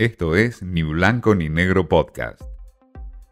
[0.00, 2.40] Esto es Ni Blanco ni Negro Podcast.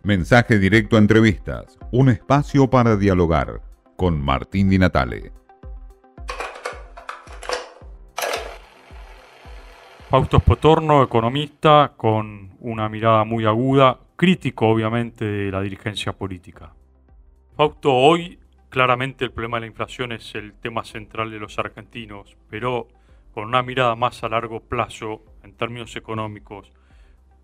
[0.03, 3.63] Mensaje directo a entrevistas, un espacio para dialogar
[3.95, 5.31] con Martín Di Natale.
[10.11, 16.75] Fausto Spotorno, economista, con una mirada muy aguda, crítico obviamente de la dirigencia política.
[17.57, 22.37] Fausto, hoy claramente el problema de la inflación es el tema central de los argentinos,
[22.51, 22.89] pero
[23.37, 25.23] con una mirada más a largo plazo,
[25.57, 26.73] términos económicos,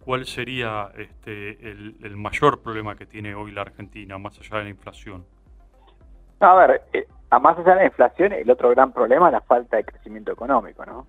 [0.05, 4.70] ¿cuál sería este, el, mayor problema que tiene hoy la Argentina, más allá de la
[4.70, 5.25] inflación?
[6.41, 7.06] a ver, eh,
[7.41, 10.84] más allá de la inflación, el otro gran problema es la falta de crecimiento económico,
[10.84, 11.06] ¿no?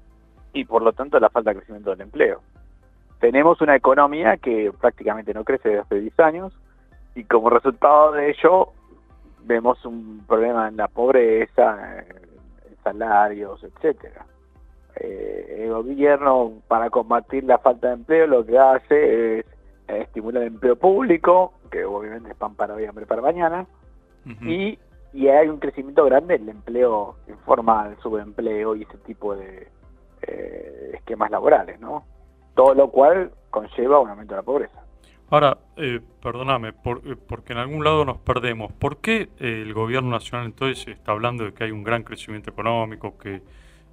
[0.53, 2.41] Y por lo tanto la falta de crecimiento del empleo.
[3.19, 6.53] Tenemos una economía que prácticamente no crece desde hace 10 años
[7.15, 8.73] y como resultado de ello
[9.45, 14.25] vemos un problema en la pobreza, en salarios, etcétera.
[15.83, 19.45] Eh, gobierno para combatir la falta de empleo lo que hace es
[19.87, 23.65] eh, estimular el empleo público, que obviamente es pan para hoy, hambre para mañana,
[24.41, 24.79] y,
[25.11, 29.67] y hay un crecimiento grande del empleo informal, subempleo y ese tipo de
[30.21, 32.05] eh, esquemas laborales, ¿no?
[32.55, 34.79] Todo lo cual conlleva un aumento de la pobreza.
[35.29, 38.71] Ahora, eh, perdóname, porque en algún lado nos perdemos.
[38.71, 43.17] ¿Por qué el gobierno nacional entonces está hablando de que hay un gran crecimiento económico,
[43.17, 43.41] que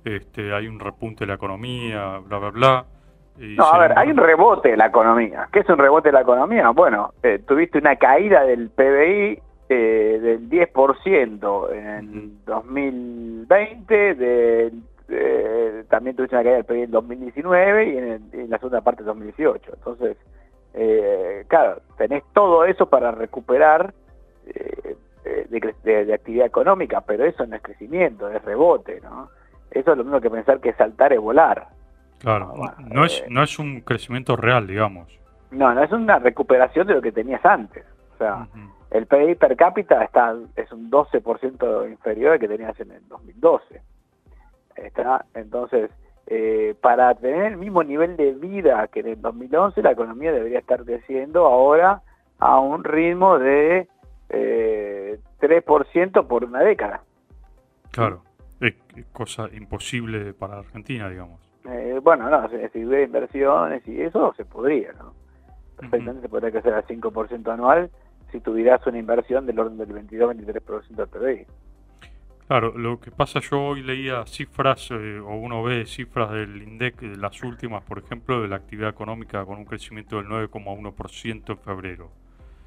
[0.05, 2.84] este, hay un repunte de la economía, bla, bla, bla.
[3.39, 5.48] no, a ver, hay un rebote de la economía.
[5.53, 6.70] ¿Qué es un rebote de la economía?
[6.70, 14.73] Bueno, eh, tuviste una caída del PBI eh, del 10% en 2020, de,
[15.89, 19.73] también tuviste una caída del PBI en 2019 y en, la segunda parte de 2018.
[19.75, 20.17] Entonces,
[20.73, 23.93] eh, claro, tenés todo eso para recuperar
[25.51, 29.28] de, de, actividad económica, pero eso no es crecimiento, es rebote, ¿no?
[29.71, 31.69] Eso es lo mismo que pensar que saltar es volar.
[32.21, 35.19] Claro, no, es, eh, no es un crecimiento real, digamos.
[35.51, 37.85] No, no es una recuperación de lo que tenías antes.
[38.15, 38.47] O sea,
[38.91, 43.81] el PIB per cápita está es un 12% inferior al que tenías en el 2012.
[44.77, 45.91] Está, entonces,
[46.27, 50.59] eh, para tener el mismo nivel de vida que en el 2011, la economía debería
[50.59, 52.03] estar creciendo ahora
[52.39, 53.89] a un ritmo de
[54.28, 57.00] eh, 3% por una década.
[57.93, 58.23] Claro
[58.60, 58.75] es
[59.12, 61.41] cosa imposible para Argentina, digamos.
[61.65, 65.15] Eh, bueno, no, si, hubiera inversiones y eso, se podría, ¿no?
[65.76, 67.91] Perfectamente se podría crecer al 5% anual
[68.31, 71.47] si tuvieras una inversión del orden del 22-23% del PBI.
[72.47, 77.00] Claro, lo que pasa, yo hoy leía cifras, eh, o uno ve cifras del INDEC,
[77.00, 81.59] de las últimas, por ejemplo, de la actividad económica con un crecimiento del 9,1% en
[81.59, 82.10] febrero.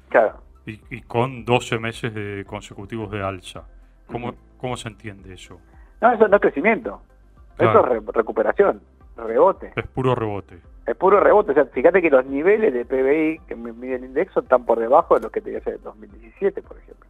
[0.08, 0.42] Claro.
[0.66, 3.68] Y, con 12 meses de, consecutivos de alza.
[4.06, 5.60] ¿Cómo, ¿Cómo se entiende eso?
[6.04, 7.00] No, eso no es crecimiento.
[7.58, 8.82] Eso es recuperación,
[9.16, 9.72] rebote.
[9.74, 10.58] Es puro rebote.
[10.86, 11.52] Es puro rebote.
[11.52, 15.14] O sea, fíjate que los niveles de PBI que mide el indexo están por debajo
[15.14, 17.08] de los que tenía en 2017, por ejemplo.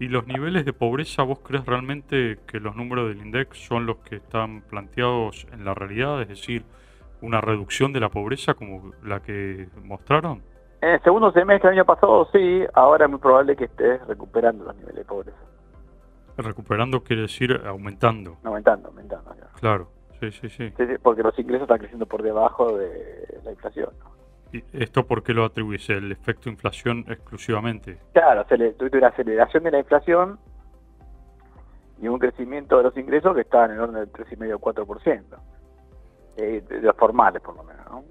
[0.00, 3.98] ¿Y los niveles de pobreza, vos crees realmente que los números del INDEX son los
[3.98, 6.22] que están planteados en la realidad?
[6.22, 6.64] Es decir,
[7.20, 10.40] una reducción de la pobreza como la que mostraron?
[10.80, 14.64] En el segundo semestre del año pasado sí, ahora es muy probable que estés recuperando
[14.64, 15.36] los niveles de pobreza.
[16.38, 18.38] Recuperando quiere decir aumentando.
[18.44, 19.34] Aumentando, aumentando.
[19.58, 19.90] Claro,
[20.20, 20.72] sí, sí, sí,
[21.02, 23.90] Porque los ingresos están creciendo por debajo de la inflación.
[24.52, 25.90] ¿Y esto por qué lo atribuís?
[25.90, 27.98] ¿El efecto inflación exclusivamente?
[28.12, 30.38] Claro, tuviste una aceleración de la inflación
[32.00, 35.22] y un crecimiento de los ingresos que estaba en el orden del 3,5-4%.
[36.36, 37.84] Eh, de los formales, por lo menos.
[37.90, 38.04] ¿no?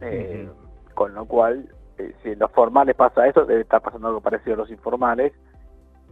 [0.00, 0.48] Eh,
[0.94, 4.54] con lo cual, eh, si en los formales pasa eso, debe estar pasando algo parecido
[4.54, 5.32] a los informales.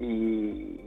[0.00, 0.79] Y,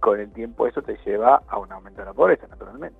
[0.00, 2.98] con el tiempo eso te lleva a un aumento de la pobreza, naturalmente.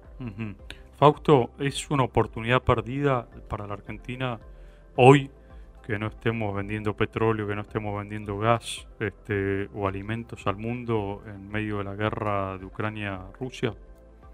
[0.96, 4.38] Fausto, ¿es una oportunidad perdida para la Argentina
[4.96, 5.30] hoy
[5.86, 11.22] que no estemos vendiendo petróleo, que no estemos vendiendo gas este, o alimentos al mundo
[11.26, 13.72] en medio de la guerra de Ucrania-Rusia?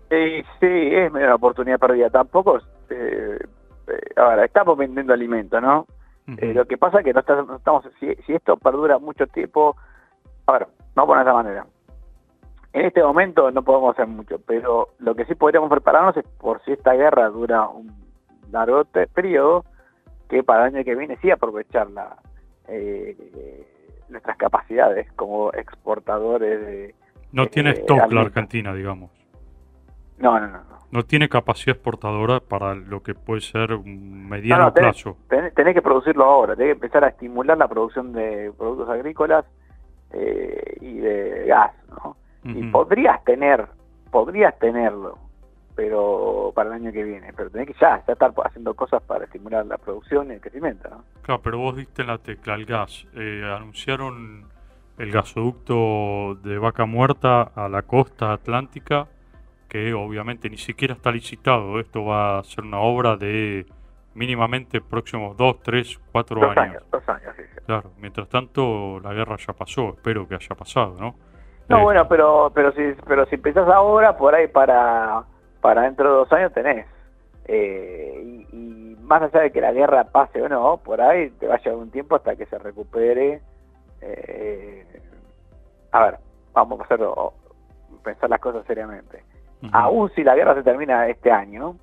[0.08, 2.10] sí, es una oportunidad perdida.
[2.10, 2.58] Tampoco,
[2.90, 3.38] eh,
[3.86, 5.86] eh, ahora, estamos vendiendo alimentos, ¿no?
[6.38, 9.76] Eh, lo que pasa es que no, estamos, si, si, esto perdura mucho tiempo,
[10.46, 11.66] a ver, no por esa manera.
[12.74, 16.60] En este momento no podemos hacer mucho, pero lo que sí podríamos prepararnos es por
[16.64, 17.94] si esta guerra dura un
[18.50, 18.84] largo
[19.14, 19.64] periodo,
[20.28, 21.86] que para el año que viene sí aprovechar
[22.66, 23.64] eh,
[24.08, 26.94] nuestras capacidades como exportadores de...
[27.30, 29.12] No tiene stock la Argentina, digamos.
[30.18, 30.60] No, no, no,
[30.90, 31.02] no.
[31.04, 35.16] tiene capacidad exportadora para lo que puede ser un mediano plazo.
[35.28, 39.44] Tenés, que producirlo ahora, tenés que empezar a estimular la producción de productos agrícolas
[40.10, 42.16] eh, y de gas, ¿no?
[42.44, 43.66] Y podrías tener,
[44.10, 45.18] podrías tenerlo
[45.74, 47.32] pero para el año que viene.
[47.36, 50.88] Pero tenés que ya, estar haciendo cosas para estimular la producción y el crecimiento.
[50.88, 51.04] ¿no?
[51.22, 53.06] Claro, pero vos diste en la tecla el gas.
[53.14, 54.44] Eh, anunciaron
[54.98, 59.08] el gasoducto de Vaca Muerta a la costa atlántica,
[59.68, 61.80] que obviamente ni siquiera está licitado.
[61.80, 63.66] Esto va a ser una obra de
[64.14, 66.84] mínimamente próximos dos, tres, cuatro años.
[66.92, 71.16] Dos años, sí, Claro, mientras tanto la guerra ya pasó, espero que haya pasado, ¿no?
[71.68, 75.24] No, bueno, pero pero si pero si empezás ahora, por ahí para
[75.60, 76.86] para dentro de dos años tenés.
[77.46, 81.56] Eh, y, más allá de que la guerra pase o no, por ahí te va
[81.56, 83.40] a llevar un tiempo hasta que se recupere.
[84.00, 84.86] Eh,
[85.92, 86.18] a ver,
[86.52, 87.34] vamos a hacerlo,
[88.02, 89.22] pensar las cosas seriamente.
[89.72, 91.76] Aún si la guerra se termina este año,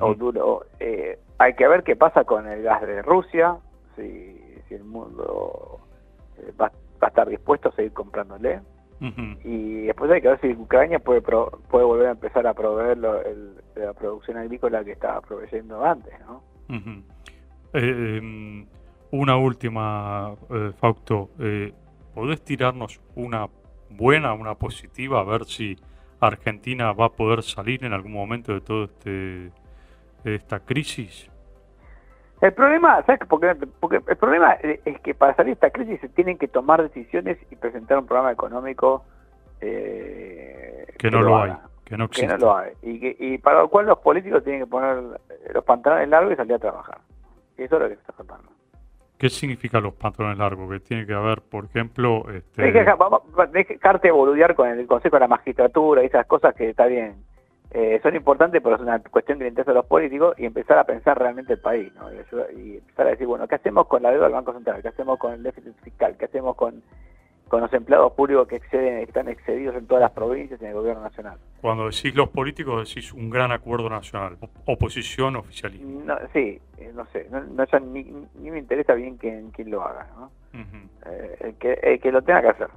[0.00, 3.56] o duro, eh, hay que ver qué pasa con el gas de Rusia,
[3.94, 5.78] si, si el mundo
[6.60, 8.60] va, va, a estar dispuesto a seguir comprándole.
[9.44, 13.92] Y después hay que ver si Ucrania puede puede volver a empezar a proveer la
[13.98, 16.42] producción agrícola que estaba proveyendo antes, ¿no?
[17.74, 18.66] Eh, em,
[19.10, 21.30] una última, eh, Fausto.
[21.38, 21.72] Eh,
[22.14, 23.48] ¿Podés tirarnos una
[23.90, 25.76] buena, una positiva, a ver si
[26.20, 29.50] Argentina va a poder salir en algún momento de todo este
[30.24, 31.31] esta crisis?
[32.42, 33.20] El problema, ¿sabes?
[33.28, 36.82] Porque, porque el problema es que para salir de esta crisis se tienen que tomar
[36.82, 39.04] decisiones y presentar un programa económico
[39.60, 41.52] eh, que, no lo, hay,
[41.84, 42.26] que no existe.
[42.26, 42.72] Que no lo hay.
[42.82, 45.20] Y, y para lo cual los políticos tienen que poner
[45.54, 46.98] los pantalones largos y salir a trabajar.
[47.56, 48.50] Y eso es lo que está faltando.
[49.18, 50.68] ¿Qué significan los pantalones largos?
[50.68, 52.24] Que tiene que haber, por ejemplo...
[52.28, 52.72] Este...
[52.72, 57.22] Dejarte boludear con el Consejo de la Magistratura y esas cosas que está bien
[57.74, 60.78] eh, son importantes, pero es una cuestión que le interesa a los políticos y empezar
[60.78, 62.12] a pensar realmente el país, ¿no?
[62.12, 64.82] y, empezar a decir, bueno, ¿qué hacemos con la deuda del Banco Central?
[64.82, 66.14] ¿Qué hacemos con el déficit fiscal?
[66.18, 66.82] ¿Qué hacemos con,
[67.48, 70.76] con los empleados públicos que exceden, están excedidos en todas las provincias y en el
[70.76, 71.38] gobierno nacional?
[71.62, 74.36] Cuando decís los políticos, decís un gran acuerdo nacional,
[74.66, 76.02] oposición, oficialismo.
[76.04, 77.40] No, sí, eh, no sé, no,
[77.80, 80.30] ni, me interesa bien quién, quién lo haga, ¿no?
[81.06, 82.68] Eh, el, que, el que lo tenga que hacer.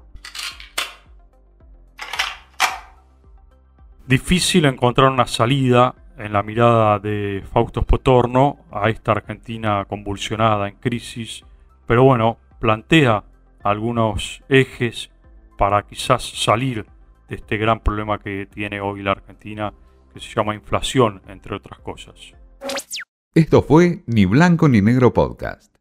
[4.08, 10.76] Difícil encontrar una salida en la mirada de Fausto Spotorno a esta Argentina convulsionada en
[10.76, 11.44] crisis,
[11.88, 13.24] pero bueno, plantea
[13.64, 15.10] algunos ejes
[15.58, 16.86] para quizás salir
[17.28, 19.74] de este gran problema que tiene hoy la Argentina,
[20.14, 22.34] que se llama inflación, entre otras cosas.
[23.34, 25.75] Esto fue Ni Blanco ni Negro Podcast.